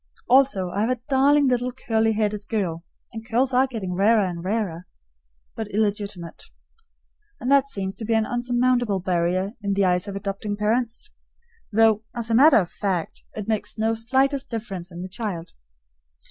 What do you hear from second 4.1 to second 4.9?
and rarer),